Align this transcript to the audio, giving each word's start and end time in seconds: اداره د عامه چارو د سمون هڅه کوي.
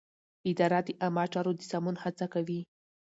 اداره 0.49 0.79
د 0.87 0.89
عامه 1.03 1.23
چارو 1.33 1.51
د 1.55 1.61
سمون 1.71 1.95
هڅه 2.03 2.25
کوي. 2.33 2.61